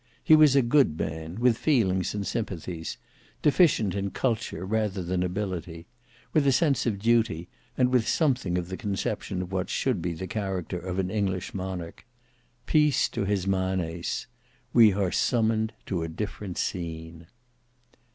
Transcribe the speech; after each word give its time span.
He 0.23 0.35
was 0.35 0.55
a 0.55 0.63
good 0.63 0.97
man: 0.97 1.39
with 1.39 1.59
feelings 1.59 2.15
and 2.15 2.25
sympathies; 2.25 2.97
deficient 3.43 3.93
in 3.93 4.09
culture 4.09 4.65
rather 4.65 5.03
than 5.03 5.21
ability; 5.21 5.85
with 6.33 6.47
a 6.47 6.51
sense 6.51 6.87
of 6.87 6.97
duty; 6.97 7.49
and 7.77 7.89
with 7.91 8.07
something 8.07 8.57
of 8.57 8.69
the 8.69 8.77
conception 8.77 9.43
of 9.43 9.51
what 9.51 9.69
should 9.69 10.01
be 10.01 10.13
the 10.13 10.25
character 10.25 10.79
of 10.79 10.97
an 10.97 11.11
English 11.11 11.53
monarch. 11.53 12.03
Peace 12.65 13.07
to 13.09 13.25
his 13.25 13.45
manes! 13.45 14.25
We 14.73 14.91
are 14.91 15.11
summoned 15.11 15.71
to 15.85 16.01
a 16.01 16.07
different 16.07 16.57
scene. 16.57 17.27